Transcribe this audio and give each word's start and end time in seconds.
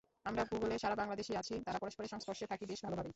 আমরা 0.25 0.43
গুগলে 0.43 0.75
যারা 0.77 0.95
বাংলাদেশি 0.95 1.33
আছি, 1.35 1.53
তারা 1.65 1.77
পরস্পরের 1.79 2.09
সংস্পর্শে 2.09 2.45
থাকি 2.45 2.65
বেশ 2.65 2.79
ভালোভাবেই। 2.85 3.09